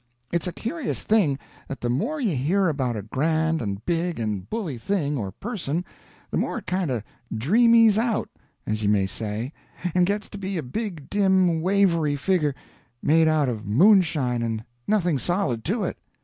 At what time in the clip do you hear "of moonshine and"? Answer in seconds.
13.47-14.65